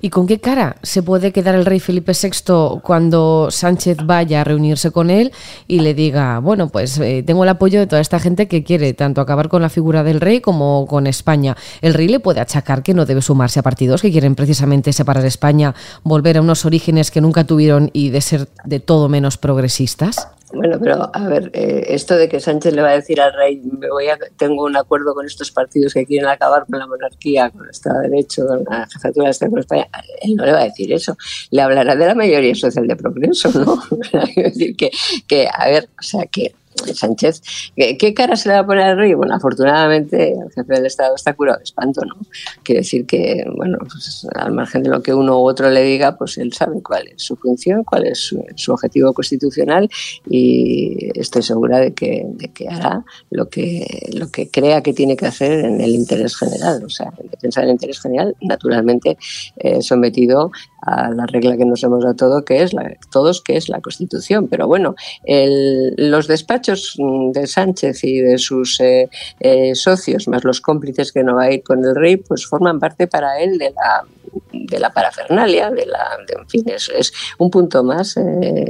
¿Y 0.00 0.10
con 0.10 0.26
qué 0.26 0.40
cara 0.40 0.76
se 0.82 1.04
puede 1.04 1.30
quedar 1.30 1.54
el 1.54 1.64
rey 1.64 1.78
Felipe 1.78 2.14
VI 2.20 2.80
cuando 2.82 3.52
Sánchez 3.52 3.98
vaya 4.04 4.40
a 4.40 4.44
reunirse 4.44 4.90
con 4.90 5.08
él 5.08 5.30
y 5.68 5.78
le 5.78 5.94
diga, 5.94 6.40
bueno, 6.40 6.68
pues 6.68 6.98
eh, 6.98 7.22
tengo 7.24 7.44
el 7.44 7.48
apoyo 7.48 7.78
de 7.78 7.86
toda 7.86 8.00
esta 8.00 8.18
gente 8.18 8.48
que 8.48 8.64
quiere 8.64 8.92
tanto 8.92 9.20
acabar 9.20 9.48
con 9.48 9.62
la 9.62 9.68
figura 9.68 10.02
del 10.02 10.20
rey 10.20 10.40
como 10.40 10.84
con 10.88 11.06
España? 11.06 11.56
¿El 11.80 11.94
rey 11.94 12.08
le 12.08 12.18
puede 12.18 12.40
achacar 12.40 12.82
que 12.82 12.92
no 12.92 13.06
debe 13.06 13.22
sumarse 13.22 13.60
a 13.60 13.62
partidos 13.62 14.02
que 14.02 14.10
quieren 14.10 14.34
precisamente 14.34 14.92
separar 14.92 15.24
España, 15.24 15.76
volver 16.02 16.38
a 16.38 16.40
unos 16.40 16.64
orígenes 16.64 17.12
que 17.12 17.20
nunca 17.20 17.44
tuvieron 17.44 17.90
y 17.92 18.10
de 18.10 18.20
ser 18.20 18.48
de 18.64 18.80
todo 18.80 19.08
menos 19.08 19.38
progresistas? 19.38 20.26
Bueno, 20.52 20.78
pero 20.80 21.10
a 21.12 21.28
ver, 21.28 21.50
eh, 21.52 21.86
esto 21.88 22.16
de 22.16 22.28
que 22.28 22.40
Sánchez 22.40 22.72
le 22.74 22.82
va 22.82 22.90
a 22.90 22.94
decir 22.94 23.20
al 23.20 23.32
rey, 23.34 23.60
me 23.78 23.90
voy 23.90 24.08
a, 24.08 24.18
tengo 24.36 24.64
un 24.64 24.76
acuerdo 24.76 25.14
con 25.14 25.26
estos 25.26 25.50
partidos 25.50 25.92
que 25.92 26.06
quieren 26.06 26.28
acabar 26.28 26.64
con 26.66 26.78
la 26.78 26.86
monarquía, 26.86 27.50
con 27.50 27.64
el 27.64 27.70
Estado 27.70 28.00
de 28.00 28.08
Derecho, 28.08 28.46
con 28.46 28.64
la 28.64 28.86
jefatura 28.86 29.26
de 29.26 29.30
Estado 29.30 29.52
de 29.52 29.60
España, 29.60 29.88
él 30.22 30.36
no 30.36 30.46
le 30.46 30.52
va 30.52 30.60
a 30.60 30.64
decir 30.64 30.92
eso. 30.92 31.16
Le 31.50 31.60
hablará 31.60 31.96
de 31.96 32.06
la 32.06 32.14
mayoría 32.14 32.54
social 32.54 32.86
de 32.86 32.96
progreso, 32.96 33.50
¿no? 33.52 33.82
decir 34.36 34.74
que, 34.76 34.90
que, 35.26 35.48
a 35.52 35.68
ver, 35.68 35.88
o 35.98 36.02
sea, 36.02 36.24
que 36.26 36.54
Sánchez, 36.78 37.42
¿qué, 37.76 38.14
cara 38.14 38.36
se 38.36 38.48
le 38.48 38.54
va 38.54 38.60
a 38.60 38.66
poner 38.66 38.84
al 38.84 38.98
rey? 38.98 39.14
Bueno, 39.14 39.34
afortunadamente 39.34 40.32
el 40.32 40.50
jefe 40.52 40.74
del 40.74 40.86
Estado 40.86 41.14
está 41.14 41.34
curado 41.34 41.58
de 41.58 41.64
espanto, 41.64 42.02
¿no? 42.04 42.16
Quiere 42.62 42.80
decir 42.80 43.06
que, 43.06 43.44
bueno, 43.56 43.78
pues, 43.80 44.26
al 44.34 44.52
margen 44.52 44.82
de 44.82 44.90
lo 44.90 45.02
que 45.02 45.14
uno 45.14 45.38
u 45.38 45.48
otro 45.48 45.70
le 45.70 45.82
diga, 45.82 46.16
pues 46.16 46.38
él 46.38 46.52
sabe 46.52 46.82
cuál 46.82 47.08
es 47.08 47.22
su 47.22 47.36
función, 47.36 47.84
cuál 47.84 48.06
es 48.06 48.32
su, 48.56 48.72
objetivo 48.72 49.12
constitucional 49.12 49.88
y 50.28 51.08
estoy 51.18 51.42
segura 51.42 51.78
de 51.78 51.94
que, 51.94 52.24
de 52.26 52.48
que 52.48 52.68
hará 52.68 53.04
lo 53.30 53.48
que, 53.48 54.10
lo 54.12 54.30
que 54.30 54.50
crea 54.50 54.82
que 54.82 54.92
tiene 54.92 55.16
que 55.16 55.26
hacer 55.26 55.64
en 55.64 55.80
el 55.80 55.94
interés 55.94 56.36
general, 56.36 56.84
o 56.84 56.90
sea, 56.90 57.12
en 57.18 57.30
defensa 57.30 57.60
del 57.62 57.70
interés 57.70 58.00
general, 58.00 58.36
naturalmente 58.40 59.16
eh, 59.56 59.82
sometido 59.82 60.50
a 60.82 61.10
la 61.10 61.26
regla 61.26 61.56
que 61.56 61.64
nos 61.64 61.82
hemos 61.82 62.02
dado 62.02 62.14
todo, 62.14 62.44
que 62.44 62.62
es 62.62 62.72
la, 62.72 62.96
todos, 63.10 63.42
que 63.42 63.56
es 63.56 63.68
la 63.68 63.80
Constitución. 63.80 64.48
Pero 64.48 64.66
bueno, 64.66 64.94
los 65.26 66.28
despachos 66.28 66.67
de 66.96 67.46
Sánchez 67.46 68.04
y 68.04 68.20
de 68.20 68.38
sus 68.38 68.80
eh, 68.80 69.08
eh, 69.40 69.74
socios, 69.74 70.28
más 70.28 70.44
los 70.44 70.60
cómplices 70.60 71.12
que 71.12 71.22
no 71.22 71.36
va 71.36 71.44
a 71.44 71.52
ir 71.52 71.62
con 71.62 71.84
el 71.84 71.94
rey, 71.94 72.16
pues 72.16 72.46
forman 72.46 72.78
parte 72.78 73.06
para 73.06 73.40
él 73.40 73.58
de 73.58 73.70
la 73.70 74.04
de 74.52 74.78
la 74.78 74.92
parafernalia, 74.92 75.70
de 75.70 75.86
la, 75.86 76.18
en 76.38 76.48
fin, 76.48 76.64
es, 76.68 77.12
un 77.38 77.50
punto 77.50 77.82
más 77.82 78.16
eh, 78.16 78.66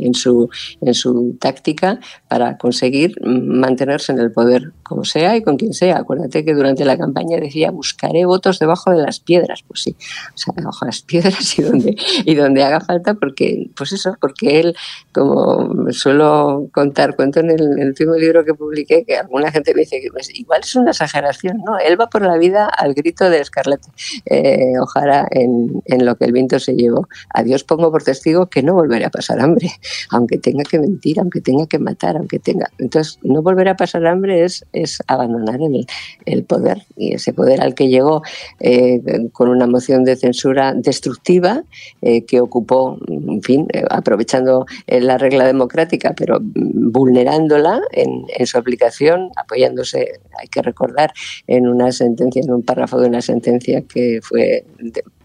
en, 0.00 0.14
su, 0.14 0.48
en 0.80 0.94
su 0.94 1.36
táctica 1.40 2.00
para 2.28 2.58
conseguir 2.58 3.14
mantenerse 3.22 4.12
en 4.12 4.18
el 4.18 4.32
poder, 4.32 4.72
como 4.82 5.04
sea 5.04 5.36
y 5.36 5.42
con 5.42 5.56
quien 5.56 5.74
sea. 5.74 5.98
Acuérdate 5.98 6.44
que 6.44 6.54
durante 6.54 6.84
la 6.84 6.96
campaña 6.96 7.38
decía 7.38 7.70
buscaré 7.70 8.24
votos 8.24 8.58
debajo 8.58 8.90
de 8.90 8.98
las 8.98 9.20
piedras, 9.20 9.64
pues 9.66 9.82
sí, 9.82 9.96
o 10.34 10.38
sea, 10.38 10.54
debajo 10.56 10.84
de 10.84 10.88
las 10.88 11.02
piedras 11.08 11.58
y 11.58 11.62
donde, 11.62 11.96
y 12.24 12.34
donde 12.34 12.62
haga 12.62 12.80
falta, 12.80 13.14
porque, 13.14 13.70
pues 13.76 13.92
eso, 13.92 14.16
porque 14.20 14.60
él, 14.60 14.76
como 15.12 15.90
suelo 15.92 16.68
contar, 16.72 17.16
cuento 17.16 17.40
en 17.40 17.50
el, 17.50 17.88
último 17.88 18.14
libro 18.14 18.44
que 18.44 18.54
publiqué, 18.54 19.04
que 19.04 19.16
alguna 19.16 19.50
gente 19.50 19.74
me 19.74 19.80
dice 19.80 20.00
que 20.00 20.10
pues, 20.10 20.30
igual 20.38 20.60
es 20.62 20.74
una 20.76 20.90
exageración, 20.90 21.58
no, 21.64 21.78
él 21.78 22.00
va 22.00 22.08
por 22.08 22.22
la 22.22 22.36
vida 22.36 22.66
al 22.66 22.94
grito 22.94 23.28
de 23.30 23.44
Scarlett. 23.44 23.80
Eh, 24.26 24.78
Ojara 24.80 25.26
en, 25.30 25.82
en, 25.86 26.04
lo 26.04 26.16
que 26.16 26.24
el 26.24 26.32
viento 26.32 26.58
se 26.58 26.74
llevó. 26.74 27.08
A 27.34 27.42
Dios 27.42 27.64
pongo 27.64 27.90
por 27.90 28.02
testigo 28.02 28.46
que 28.46 28.62
no 28.62 28.74
volveré 28.74 29.04
a 29.04 29.10
pasar 29.10 29.40
hambre, 29.40 29.70
aunque 30.10 30.38
tenga 30.38 30.64
que 30.64 30.78
mentir, 30.78 31.20
aunque 31.20 31.40
tenga 31.40 31.66
que 31.66 31.78
matar, 31.78 32.16
aunque 32.16 32.38
tenga. 32.38 32.70
Entonces, 32.78 33.18
no 33.22 33.42
volver 33.42 33.68
a 33.68 33.76
pasar 33.76 34.06
hambre 34.06 34.44
es, 34.44 34.64
es 34.72 34.98
abandonar 35.06 35.60
el, 35.60 35.86
el 36.26 36.44
poder 36.44 36.82
y 36.96 37.14
ese 37.14 37.32
poder 37.32 37.60
al 37.60 37.74
que 37.74 37.88
llegó 37.88 38.22
eh, 38.60 39.00
con 39.32 39.48
una 39.48 39.66
moción 39.66 40.04
de 40.04 40.16
censura 40.16 40.74
destructiva 40.74 41.62
eh, 42.02 42.24
que 42.24 42.40
ocupó, 42.40 42.98
en 43.08 43.42
fin, 43.42 43.66
eh, 43.72 43.84
aprovechando 43.90 44.66
la 44.86 45.18
regla 45.18 45.46
democrática, 45.46 46.14
pero 46.16 46.38
vulnerándola 46.40 47.80
en 47.92 48.46
su 48.46 48.58
aplicación, 48.58 49.30
apoyándose, 49.36 50.20
hay 50.38 50.48
que 50.48 50.62
recordar, 50.62 51.12
en 51.46 51.68
una 51.68 51.92
sentencia, 51.92 52.42
en 52.42 52.52
un 52.52 52.62
párrafo 52.62 53.00
de 53.00 53.08
una 53.08 53.22
sentencia 53.22 53.82
que 53.82 54.20
fue 54.22 54.64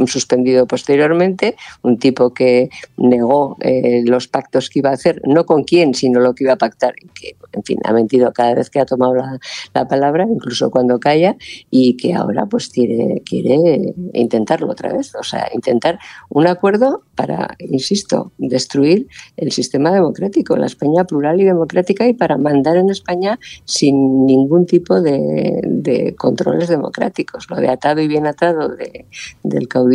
suspendido 0.07 0.67
posteriormente, 0.67 1.55
un 1.81 1.97
tipo 1.97 2.33
que 2.33 2.69
negó 2.97 3.57
eh, 3.61 4.03
los 4.05 4.27
pactos 4.27 4.69
que 4.69 4.79
iba 4.79 4.89
a 4.89 4.93
hacer, 4.93 5.21
no 5.25 5.45
con 5.45 5.63
quién, 5.63 5.93
sino 5.93 6.19
lo 6.19 6.33
que 6.33 6.45
iba 6.45 6.53
a 6.53 6.57
pactar, 6.57 6.93
que 7.13 7.35
en 7.53 7.63
fin, 7.63 7.79
ha 7.83 7.93
mentido 7.93 8.31
cada 8.33 8.55
vez 8.55 8.69
que 8.69 8.79
ha 8.79 8.85
tomado 8.85 9.13
la, 9.15 9.87
palabra, 9.87 10.25
incluso 10.29 10.71
cuando 10.71 10.99
calla, 10.99 11.35
y 11.69 11.97
que 11.97 12.13
ahora 12.13 12.45
pues 12.45 12.69
quiere, 12.69 13.21
quiere 13.25 13.93
intentarlo 14.13 14.71
otra 14.71 14.93
vez, 14.93 15.13
o 15.15 15.23
sea, 15.23 15.49
intentar 15.53 15.99
un 16.29 16.47
acuerdo 16.47 17.03
para, 17.15 17.55
insisto, 17.59 18.31
destruir 18.37 19.07
el 19.37 19.51
sistema 19.51 19.91
democrático, 19.91 20.55
la 20.57 20.65
España 20.65 21.03
plural 21.03 21.39
y 21.41 21.45
democrática, 21.45 22.07
y 22.07 22.13
para 22.13 22.37
mandar 22.37 22.77
en 22.77 22.89
España 22.89 23.39
sin 23.65 24.25
ningún 24.25 24.65
tipo 24.65 25.01
de, 25.01 25.59
de 25.63 26.15
controles 26.15 26.69
democráticos. 26.69 27.47
Lo 27.49 27.57
de 27.57 27.69
atado 27.69 28.01
y 28.01 28.07
bien 28.07 28.25
atado 28.25 28.69
de, 28.69 29.05
del 29.43 29.67
caudillo 29.67 29.92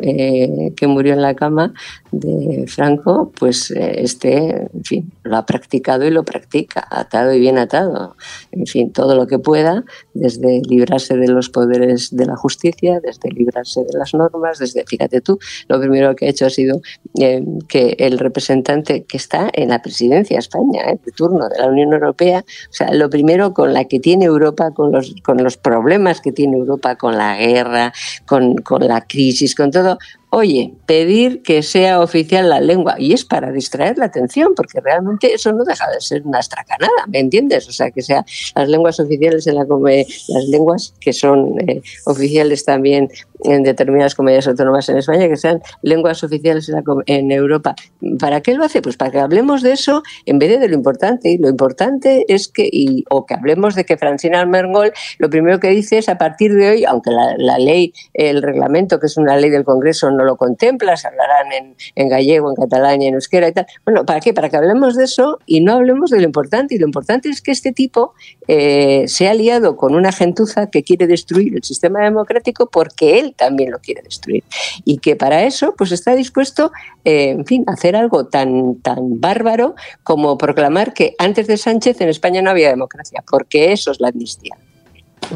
eh, 0.00 0.72
que 0.76 0.86
murió 0.86 1.12
en 1.12 1.22
la 1.22 1.34
cama 1.34 1.74
de 2.12 2.66
Franco, 2.66 3.32
pues 3.38 3.70
eh, 3.70 4.02
este, 4.02 4.68
en 4.72 4.84
fin, 4.84 5.12
lo 5.22 5.36
ha 5.36 5.46
practicado 5.46 6.06
y 6.06 6.10
lo 6.10 6.24
practica, 6.24 6.86
atado 6.90 7.32
y 7.34 7.40
bien 7.40 7.58
atado. 7.58 8.16
En 8.52 8.66
fin, 8.66 8.92
todo 8.92 9.14
lo 9.14 9.26
que 9.26 9.38
pueda, 9.38 9.84
desde 10.14 10.62
librarse 10.68 11.16
de 11.16 11.28
los 11.28 11.50
poderes 11.50 12.14
de 12.14 12.26
la 12.26 12.36
justicia, 12.36 13.00
desde 13.00 13.30
librarse 13.30 13.80
de 13.84 13.98
las 13.98 14.14
normas, 14.14 14.58
desde, 14.58 14.84
fíjate 14.86 15.20
tú, 15.20 15.38
lo 15.68 15.80
primero 15.80 16.14
que 16.16 16.26
ha 16.26 16.30
hecho 16.30 16.46
ha 16.46 16.50
sido 16.50 16.80
eh, 17.20 17.44
que 17.68 17.96
el 17.98 18.18
representante 18.18 19.04
que 19.04 19.16
está 19.16 19.50
en 19.52 19.70
la 19.70 19.82
presidencia 19.82 20.36
de 20.36 20.40
España, 20.40 20.82
de 21.04 21.12
turno 21.12 21.48
de 21.48 21.58
la 21.58 21.68
Unión 21.68 21.92
Europea, 21.92 22.44
o 22.46 22.72
sea, 22.72 22.92
lo 22.92 23.10
primero 23.10 23.52
con 23.52 23.72
la 23.72 23.84
que 23.84 24.00
tiene 24.00 24.24
Europa, 24.26 24.70
con 24.72 24.92
los, 24.92 25.14
con 25.22 25.42
los 25.42 25.56
problemas 25.56 26.20
que 26.20 26.32
tiene 26.32 26.56
Europa, 26.56 26.96
con 26.96 27.16
la 27.16 27.36
guerra, 27.36 27.92
con, 28.26 28.56
con 28.56 28.86
la 28.86 29.02
crisis, 29.02 29.15
con 29.54 29.70
todo, 29.70 29.98
oye, 30.30 30.74
pedir 30.86 31.42
que 31.42 31.62
sea 31.62 32.00
oficial 32.00 32.48
la 32.48 32.60
lengua, 32.60 32.96
y 32.98 33.12
es 33.12 33.24
para 33.24 33.52
distraer 33.52 33.98
la 33.98 34.06
atención, 34.06 34.54
porque 34.54 34.80
realmente 34.80 35.32
eso 35.32 35.52
no 35.52 35.64
deja 35.64 35.90
de 35.90 36.00
ser 36.00 36.22
una 36.24 36.40
estracanada, 36.40 37.06
¿me 37.08 37.20
entiendes? 37.20 37.68
O 37.68 37.72
sea, 37.72 37.90
que 37.90 38.02
sean 38.02 38.24
las 38.54 38.68
lenguas 38.68 39.00
oficiales 39.00 39.46
en 39.46 39.54
la 39.54 39.66
las 39.66 40.44
lenguas 40.48 40.94
que 41.00 41.12
son 41.12 41.60
eh, 41.60 41.82
oficiales 42.04 42.64
también 42.64 43.08
en 43.44 43.62
determinadas 43.62 44.14
comunidades 44.14 44.48
autónomas 44.48 44.88
en 44.88 44.98
España, 44.98 45.28
que 45.28 45.36
sean 45.36 45.60
lenguas 45.82 46.22
oficiales 46.24 46.68
en, 46.68 46.82
en, 47.06 47.32
Europa. 47.32 47.74
¿Para 48.18 48.40
qué 48.40 48.54
lo 48.54 48.64
hace? 48.64 48.82
Pues 48.82 48.96
para 48.96 49.10
que 49.10 49.18
hablemos 49.18 49.62
de 49.62 49.72
eso 49.72 50.02
en 50.24 50.38
vez 50.38 50.58
de 50.58 50.68
lo 50.68 50.74
importante. 50.74 51.30
Y 51.30 51.38
lo 51.38 51.48
importante 51.48 52.24
es 52.28 52.48
que, 52.48 52.68
y, 52.70 53.04
o 53.10 53.26
que 53.26 53.34
hablemos 53.34 53.74
de 53.74 53.84
que 53.84 53.96
Francina 53.96 54.40
Almergol 54.40 54.92
lo 55.18 55.30
primero 55.30 55.60
que 55.60 55.68
dice 55.68 55.98
es 55.98 56.08
a 56.08 56.18
partir 56.18 56.54
de 56.54 56.70
hoy, 56.70 56.84
aunque 56.84 57.10
la, 57.10 57.34
la 57.36 57.58
ley, 57.58 57.92
el 58.14 58.42
reglamento, 58.42 58.98
que 58.98 59.06
es 59.06 59.16
una 59.16 59.36
ley 59.36 59.50
del 59.50 59.64
Congreso, 59.64 60.10
no 60.10 60.24
lo 60.26 60.36
contempla, 60.36 60.96
se 60.96 61.08
hablarán 61.08 61.46
en, 61.94 62.08
gallego, 62.08 62.50
en 62.50 62.56
catalán 62.56 63.02
en 63.02 63.14
euskera 63.14 63.48
y 63.48 63.52
tal. 63.52 63.66
Bueno, 63.84 64.04
¿para 64.04 64.20
qué? 64.20 64.34
Para 64.34 64.48
que 64.48 64.56
hablemos 64.56 64.96
de 64.96 65.04
eso 65.04 65.38
y 65.46 65.60
no 65.60 65.72
hablemos 65.72 66.10
de 66.10 66.18
lo 66.18 66.24
importante. 66.24 66.74
Y 66.74 66.78
lo 66.78 66.86
importante 66.86 67.28
es 67.28 67.40
que 67.40 67.52
este 67.52 67.72
tipo 67.72 68.14
eh, 68.48 69.04
se 69.08 69.28
ha 69.28 69.30
aliado 69.30 69.76
con 69.76 69.94
una 69.94 70.12
gentuza 70.12 70.68
que 70.68 70.82
quiere 70.82 71.06
destruir 71.06 71.54
el 71.54 71.62
sistema 71.62 72.00
democrático 72.00 72.68
porque 72.68 73.18
él 73.18 73.34
también 73.36 73.70
lo 73.70 73.78
quiere 73.78 74.02
destruir. 74.02 74.44
Y 74.84 74.98
que 74.98 75.16
para 75.16 75.44
eso 75.44 75.74
pues 75.76 75.92
está 75.92 76.14
dispuesto, 76.14 76.72
eh, 77.04 77.30
en 77.30 77.46
fin, 77.46 77.64
a 77.66 77.72
hacer 77.72 77.96
algo 77.96 78.26
tan, 78.26 78.76
tan 78.76 79.20
bárbaro 79.20 79.74
como 80.02 80.36
proclamar 80.36 80.92
que 80.92 81.14
antes 81.18 81.46
de 81.46 81.56
Sánchez 81.56 82.00
en 82.00 82.08
España 82.08 82.42
no 82.42 82.50
había 82.50 82.68
democracia, 82.68 83.22
porque 83.28 83.72
eso 83.72 83.90
es 83.90 84.00
la 84.00 84.08
amnistía. 84.08 84.56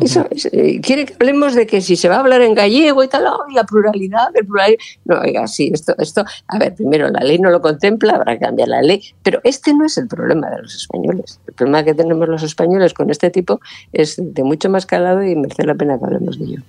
Eso, 0.00 0.26
eh, 0.52 0.80
quiere 0.80 1.06
que 1.06 1.14
hablemos 1.14 1.54
de 1.54 1.66
que 1.66 1.80
si 1.80 1.96
se 1.96 2.08
va 2.08 2.16
a 2.16 2.20
hablar 2.20 2.42
en 2.42 2.54
gallego 2.54 3.02
y 3.02 3.08
tal, 3.08 3.24
la 3.54 3.64
pluralidad, 3.64 4.28
el 4.34 4.46
pluralidad. 4.46 4.78
No, 5.04 5.20
oiga, 5.20 5.46
sí, 5.46 5.70
esto, 5.72 5.94
esto, 5.98 6.24
a 6.46 6.58
ver, 6.58 6.74
primero 6.74 7.08
la 7.08 7.20
ley 7.20 7.38
no 7.38 7.50
lo 7.50 7.60
contempla, 7.60 8.14
habrá 8.14 8.34
que 8.34 8.44
cambiar 8.44 8.68
la 8.68 8.82
ley, 8.82 9.02
pero 9.22 9.40
este 9.44 9.74
no 9.74 9.84
es 9.84 9.98
el 9.98 10.06
problema 10.06 10.48
de 10.50 10.62
los 10.62 10.74
españoles. 10.74 11.40
El 11.46 11.54
problema 11.54 11.84
que 11.84 11.94
tenemos 11.94 12.28
los 12.28 12.42
españoles 12.42 12.94
con 12.94 13.10
este 13.10 13.30
tipo 13.30 13.60
es 13.92 14.16
de 14.18 14.44
mucho 14.44 14.70
más 14.70 14.86
calado 14.86 15.22
y 15.22 15.34
merece 15.34 15.64
la 15.64 15.74
pena 15.74 15.98
que 15.98 16.04
hablemos 16.04 16.38
de 16.38 16.44
ello. 16.44 16.62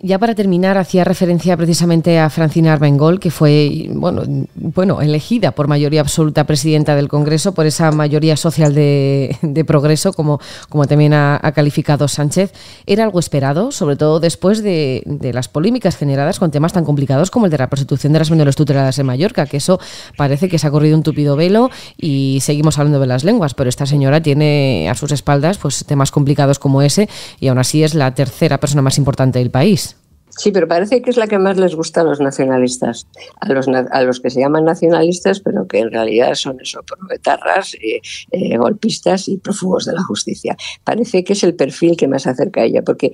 Ya 0.00 0.18
para 0.18 0.34
terminar, 0.34 0.78
hacía 0.78 1.04
referencia 1.04 1.56
precisamente 1.56 2.18
a 2.18 2.30
Francina 2.30 2.72
Armengol, 2.72 3.20
que 3.20 3.30
fue, 3.30 3.88
bueno, 3.90 4.22
bueno, 4.54 5.00
elegida 5.00 5.52
por 5.52 5.68
mayoría 5.68 6.00
absoluta 6.00 6.44
presidenta 6.44 6.94
del 6.94 7.08
Congreso, 7.08 7.54
por 7.54 7.66
esa 7.66 7.90
mayoría 7.90 8.36
social 8.36 8.74
de, 8.74 9.64
progreso, 9.66 10.12
como, 10.12 10.40
como 10.68 10.86
también 10.86 11.14
ha 11.14 11.52
calificado 11.54 12.06
Sánchez 12.06 12.43
era 12.86 13.04
algo 13.04 13.18
esperado, 13.18 13.72
sobre 13.72 13.96
todo 13.96 14.20
después 14.20 14.62
de, 14.62 15.02
las 15.32 15.48
polémicas 15.48 15.96
generadas 15.96 16.38
con 16.38 16.50
temas 16.50 16.72
tan 16.72 16.84
complicados 16.84 17.30
como 17.30 17.46
el 17.46 17.50
de 17.50 17.58
la 17.58 17.68
prostitución 17.68 18.12
de 18.12 18.18
las 18.18 18.30
menores 18.30 18.56
tuteladas 18.56 18.98
en 18.98 19.06
Mallorca, 19.06 19.46
que 19.46 19.56
eso 19.56 19.80
parece 20.16 20.48
que 20.48 20.58
se 20.58 20.66
ha 20.66 20.70
corrido 20.70 20.96
un 20.96 21.02
tupido 21.02 21.36
velo 21.36 21.70
y 21.96 22.38
seguimos 22.42 22.78
hablando 22.78 23.00
de 23.00 23.06
las 23.06 23.24
lenguas, 23.24 23.54
pero 23.54 23.68
esta 23.68 23.86
señora 23.86 24.22
tiene 24.22 24.88
a 24.90 24.94
sus 24.94 25.12
espaldas 25.12 25.58
pues 25.58 25.84
temas 25.84 26.10
complicados 26.10 26.58
como 26.58 26.82
ese 26.82 27.08
y 27.40 27.48
aún 27.48 27.58
así 27.58 27.82
es 27.82 27.94
la 27.94 28.14
tercera 28.14 28.58
persona 28.58 28.82
más 28.82 28.98
importante 28.98 29.38
del 29.38 29.50
país. 29.50 29.96
Sí, 30.36 30.50
pero 30.50 30.66
parece 30.66 31.00
que 31.00 31.10
es 31.10 31.16
la 31.16 31.28
que 31.28 31.38
más 31.38 31.56
les 31.58 31.76
gusta 31.76 32.00
a 32.00 32.04
los 32.04 32.20
nacionalistas, 32.20 33.06
a 33.40 33.52
los, 33.52 33.68
a 33.68 34.02
los 34.02 34.20
que 34.20 34.30
se 34.30 34.40
llaman 34.40 34.64
nacionalistas, 34.64 35.40
pero 35.40 35.66
que 35.68 35.78
en 35.78 35.92
realidad 35.92 36.34
son 36.34 36.60
eso, 36.60 36.82
provetarras, 36.82 37.74
eh, 37.74 38.00
eh, 38.32 38.56
golpistas 38.56 39.28
y 39.28 39.38
prófugos 39.38 39.84
de 39.84 39.92
la 39.92 40.02
justicia. 40.02 40.56
Parece 40.82 41.22
que 41.22 41.34
es 41.34 41.44
el 41.44 41.54
perfil 41.54 41.96
que 41.96 42.08
más 42.08 42.26
acerca 42.26 42.62
a 42.62 42.64
ella, 42.64 42.82
porque 42.82 43.12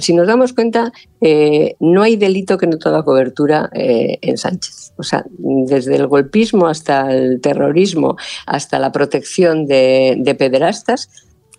si 0.00 0.12
nos 0.12 0.26
damos 0.26 0.52
cuenta, 0.52 0.92
eh, 1.22 1.76
no 1.80 2.02
hay 2.02 2.16
delito 2.16 2.58
que 2.58 2.66
no 2.66 2.78
tenga 2.78 3.04
cobertura 3.04 3.70
en 3.72 4.36
Sánchez. 4.36 4.92
O 4.98 5.02
sea, 5.02 5.24
desde 5.38 5.96
el 5.96 6.08
golpismo 6.08 6.66
hasta 6.66 7.10
el 7.14 7.40
terrorismo, 7.40 8.16
hasta 8.46 8.78
la 8.78 8.92
protección 8.92 9.66
de, 9.66 10.16
de 10.18 10.34
pederastas, 10.34 11.08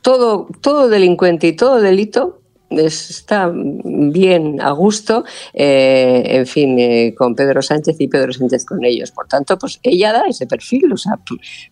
todo, 0.01 0.47
todo 0.61 0.89
delincuente 0.89 1.47
y 1.47 1.55
todo 1.55 1.81
delito 1.81 2.40
está 2.79 3.51
bien 3.53 4.61
a 4.61 4.71
gusto, 4.71 5.23
eh, 5.53 6.23
en 6.25 6.47
fin, 6.47 6.79
eh, 6.79 7.13
con 7.17 7.35
Pedro 7.35 7.61
Sánchez 7.61 7.97
y 7.99 8.07
Pedro 8.07 8.33
Sánchez 8.33 8.65
con 8.65 8.83
ellos. 8.83 9.11
Por 9.11 9.27
tanto, 9.27 9.57
pues 9.57 9.79
ella 9.83 10.13
da 10.13 10.23
ese 10.27 10.47
perfil, 10.47 10.91
o 10.93 10.97
sea, 10.97 11.19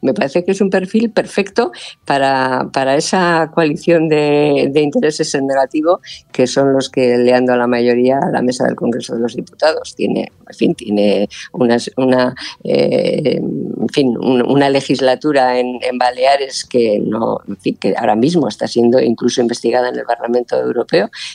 me 0.01 0.13
parece 0.13 0.44
que 0.44 0.51
es 0.51 0.62
un 0.62 0.70
perfil 0.70 1.12
perfecto 1.12 1.72
para, 2.06 2.70
para 2.74 2.96
esa 2.96 3.51
coalición 3.53 4.10
de, 4.10 4.72
intereses 4.79 5.34
en 5.36 5.46
negativo 5.46 6.00
que 6.32 6.48
son 6.48 6.74
los 6.74 6.89
que 6.89 7.18
le 7.18 7.34
han 7.34 7.46
dado 7.46 7.60
la 7.60 7.68
mayoría 7.68 8.18
a 8.18 8.32
la 8.32 8.41
mesa 8.41 8.65
del 8.65 8.75
Congreso 8.75 9.15
de 9.15 9.22
los 9.22 9.36
Diputados. 9.36 9.94
Tiene, 9.96 10.32
en 10.48 10.56
fin, 10.56 10.75
tiene 10.75 11.29
una, 11.51 11.77
una 11.98 12.36
eh, 12.63 13.38
en 13.38 13.89
fin, 13.89 14.18
una 14.18 14.70
legislatura 14.70 15.60
en, 15.60 15.79
en 15.82 15.98
Baleares 15.98 16.65
que 16.65 17.00
no, 17.00 17.39
en 17.48 17.58
fin, 17.58 17.77
que 17.79 17.94
ahora 17.98 18.15
mismo 18.15 18.48
está 18.48 18.68
siendo 18.68 19.00
incluso 19.00 19.41
investigada 19.41 19.89
en 19.89 19.98
el 19.98 20.06
Parlamento 20.06 20.58
Europeo 20.58 20.88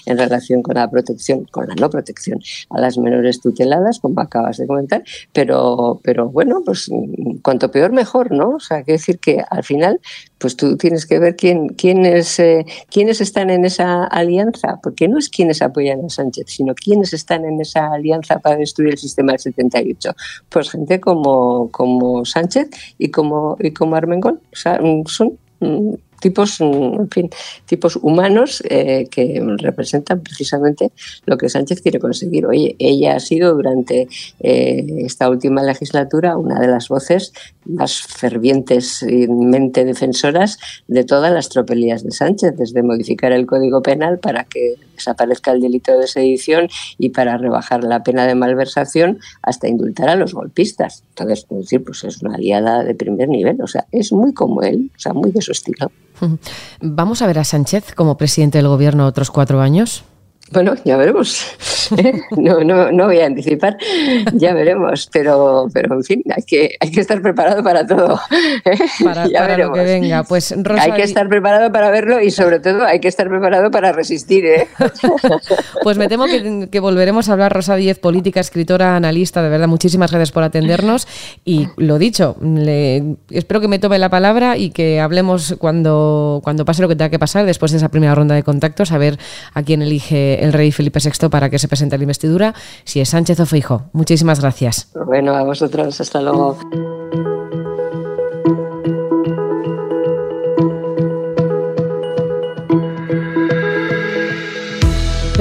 en 0.06 0.18
relación 0.18 0.62
con 0.62 0.74
la 0.76 0.90
protección, 0.90 1.44
con 1.50 1.68
la 1.68 1.74
no 1.74 1.90
protección 1.90 2.40
a 2.70 2.80
las 2.80 2.98
menores 2.98 3.40
tuteladas, 3.40 4.00
como 4.00 4.20
acabas 4.20 4.58
de 4.58 4.66
comentar, 4.66 5.02
pero, 5.32 6.00
pero 6.02 6.28
bueno, 6.28 6.62
pues 6.64 6.90
cuanto 7.42 7.70
peor 7.70 7.92
mejor, 7.92 8.32
¿no? 8.32 8.56
O 8.56 8.60
sea, 8.60 8.82
quiere 8.82 8.98
decir 8.98 9.18
que 9.18 9.42
al 9.50 9.64
final, 9.64 10.00
pues 10.38 10.56
tú 10.56 10.76
tienes 10.76 11.06
que 11.06 11.18
ver 11.18 11.36
quién, 11.36 11.68
quiénes, 11.68 12.38
eh, 12.38 12.64
quiénes 12.90 13.20
están 13.20 13.50
en 13.50 13.64
esa 13.64 14.04
alianza, 14.04 14.78
porque 14.82 15.08
no 15.08 15.18
es 15.18 15.28
quienes 15.28 15.62
apoyan 15.62 16.04
a 16.04 16.08
Sánchez, 16.08 16.46
sino 16.48 16.74
quiénes 16.74 17.12
están 17.12 17.44
en 17.44 17.60
esa 17.60 17.92
alianza 17.92 18.38
para 18.38 18.56
destruir 18.56 18.92
el 18.92 18.98
sistema 18.98 19.32
del 19.32 19.40
78. 19.40 20.14
Pues 20.48 20.70
gente 20.70 21.00
como, 21.00 21.70
como 21.70 22.24
Sánchez 22.24 22.68
y 22.98 23.10
como, 23.10 23.56
y 23.60 23.72
como 23.72 23.96
Armengol. 23.96 24.40
O 24.52 24.56
sea, 24.56 24.80
son 25.06 25.38
mm, 25.60 25.94
tipos, 26.24 26.58
mm, 26.58 27.02
en 27.04 27.10
fin, 27.10 27.30
tipos 27.66 27.96
humanos 27.96 28.62
eh, 28.70 29.06
que 29.10 29.44
representan 29.58 30.22
precisamente 30.22 30.90
lo 31.26 31.36
que 31.36 31.50
Sánchez 31.50 31.82
quiere 31.82 31.98
conseguir. 31.98 32.46
Oye, 32.46 32.76
ella 32.78 33.16
ha 33.16 33.20
sido 33.20 33.54
durante 33.54 34.08
eh, 34.40 34.86
esta 35.04 35.28
última 35.28 35.62
legislatura 35.62 36.38
una 36.38 36.58
de 36.58 36.68
las 36.68 36.88
voces 36.88 37.34
más 37.66 38.00
fervientes 38.00 39.02
y 39.02 39.28
mente 39.28 39.84
defensoras 39.84 40.56
de 40.88 41.04
todas 41.04 41.30
las 41.30 41.50
tropelías 41.50 42.02
de 42.02 42.12
Sánchez, 42.12 42.54
desde 42.56 42.82
modificar 42.82 43.32
el 43.32 43.44
Código 43.44 43.82
Penal 43.82 44.18
para 44.18 44.44
que 44.44 44.76
desaparezca 44.94 45.52
el 45.52 45.60
delito 45.60 45.98
de 45.98 46.06
sedición 46.06 46.68
y 46.98 47.10
para 47.10 47.36
rebajar 47.36 47.84
la 47.84 48.02
pena 48.02 48.26
de 48.26 48.34
malversación 48.34 49.18
hasta 49.42 49.68
indultar 49.68 50.08
a 50.08 50.16
los 50.16 50.34
golpistas. 50.34 51.04
Entonces, 51.10 51.46
es 51.50 51.56
decir, 51.56 51.84
pues 51.84 52.04
es 52.04 52.22
una 52.22 52.36
aliada 52.36 52.82
de 52.84 52.94
primer 52.94 53.28
nivel, 53.28 53.60
o 53.60 53.66
sea, 53.66 53.86
es 53.92 54.12
muy 54.12 54.32
como 54.32 54.62
él, 54.62 54.90
o 54.96 54.98
sea, 54.98 55.12
muy 55.12 55.30
de 55.30 55.42
su 55.42 55.52
estilo. 55.52 55.90
¿Vamos 56.80 57.22
a 57.22 57.26
ver 57.26 57.38
a 57.38 57.44
Sánchez 57.44 57.94
como 57.94 58.16
presidente 58.16 58.58
del 58.58 58.68
gobierno 58.68 59.06
otros 59.06 59.30
cuatro 59.30 59.60
años? 59.60 60.04
Bueno, 60.50 60.74
ya 60.84 60.96
veremos. 60.96 61.46
No, 62.36 62.64
no, 62.64 62.90
no 62.90 63.06
voy 63.06 63.20
a 63.20 63.26
anticipar, 63.26 63.76
ya 64.32 64.54
veremos, 64.54 65.08
pero, 65.12 65.68
pero 65.72 65.94
en 65.94 66.02
fin, 66.02 66.22
hay 66.34 66.42
que, 66.42 66.76
hay 66.80 66.90
que 66.90 67.00
estar 67.00 67.20
preparado 67.20 67.62
para 67.62 67.86
todo. 67.86 68.18
Para, 69.04 69.58
lo 69.58 69.72
que 69.72 69.80
venga. 69.80 70.24
Pues, 70.24 70.54
Hay 70.78 70.92
que 70.92 71.02
estar 71.02 71.28
preparado 71.28 71.70
para 71.72 71.90
verlo 71.90 72.20
y 72.20 72.30
sobre 72.30 72.60
todo 72.60 72.84
hay 72.84 73.00
que 73.00 73.08
estar 73.08 73.28
preparado 73.28 73.70
para 73.70 73.92
resistir. 73.92 74.46
¿eh? 74.46 74.68
Pues 75.82 75.98
me 75.98 76.08
temo 76.08 76.24
que, 76.24 76.80
volveremos 76.80 77.28
a 77.28 77.34
hablar, 77.34 77.52
Rosa 77.52 77.76
Díez, 77.76 77.98
política, 77.98 78.40
escritora, 78.40 78.96
analista, 78.96 79.42
de 79.42 79.50
verdad, 79.50 79.68
muchísimas 79.68 80.10
gracias 80.10 80.32
por 80.32 80.42
atendernos 80.42 81.06
y 81.44 81.68
lo 81.76 81.98
dicho, 81.98 82.36
le, 82.42 83.16
espero 83.30 83.60
que 83.60 83.68
me 83.68 83.78
tome 83.78 83.98
la 83.98 84.08
palabra 84.08 84.56
y 84.56 84.70
que 84.70 85.00
hablemos 85.00 85.56
cuando, 85.58 86.40
cuando 86.42 86.64
pase 86.64 86.82
lo 86.82 86.88
que 86.88 86.96
tenga 86.96 87.10
que 87.10 87.18
pasar 87.18 87.44
después 87.44 87.72
de 87.72 87.78
esa 87.78 87.90
primera 87.90 88.14
ronda 88.14 88.34
de 88.34 88.42
contactos, 88.42 88.92
a 88.92 88.98
ver 88.98 89.18
a 89.52 89.62
quién 89.62 89.82
elige 89.82 90.33
el 90.42 90.52
rey 90.52 90.72
Felipe 90.72 91.00
VI 91.02 91.28
para 91.28 91.50
que 91.50 91.58
se 91.58 91.68
presente 91.68 91.96
la 91.96 92.04
investidura, 92.04 92.54
si 92.84 93.00
es 93.00 93.10
Sánchez 93.10 93.40
o 93.40 93.46
Feijo. 93.46 93.84
Muchísimas 93.92 94.40
gracias. 94.40 94.90
Bueno, 95.06 95.34
a 95.34 95.42
vosotros, 95.42 96.00
hasta 96.00 96.20
luego. 96.20 96.58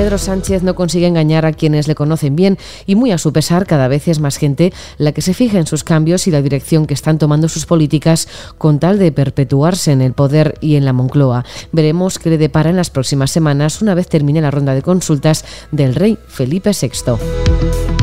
Pedro 0.03 0.17
Sánchez 0.17 0.63
no 0.63 0.75
consigue 0.75 1.07
engañar 1.07 1.45
a 1.45 1.53
quienes 1.53 1.88
le 1.88 1.95
conocen 1.95 2.36
bien 2.36 2.57
y 2.86 2.95
muy 2.95 3.13
a 3.13 3.17
su 3.17 3.31
pesar 3.31 3.65
cada 3.65 3.88
vez 3.88 4.10
es 4.10 4.19
más 4.19 4.36
gente 4.36 4.74
la 4.98 5.13
que 5.13 5.22
se 5.22 5.33
fija 5.33 5.60
en 5.60 5.65
sus 5.65 5.86
cambios 5.86 6.27
y 6.27 6.31
la 6.31 6.41
dirección 6.41 6.88
que 6.88 6.93
están 6.93 7.17
tomando 7.17 7.48
sus 7.48 7.65
políticas 7.65 8.27
con 8.57 8.79
tal 8.79 9.00
de 9.00 9.13
perpetuarse 9.13 9.93
en 9.93 10.01
el 10.01 10.12
poder 10.12 10.55
y 10.60 10.75
en 10.75 10.83
la 10.83 10.91
Moncloa. 10.91 11.45
Veremos 11.72 12.19
qué 12.19 12.31
le 12.31 12.38
depara 12.38 12.69
en 12.69 12.75
las 12.75 12.89
próximas 12.89 13.31
semanas 13.31 13.81
una 13.81 13.95
vez 13.95 14.10
termine 14.10 14.41
la 14.41 14.51
ronda 14.51 14.75
de 14.75 14.81
consultas 14.81 15.45
del 15.72 15.95
rey 15.95 16.17
Felipe 16.27 16.72
VI. 16.72 18.02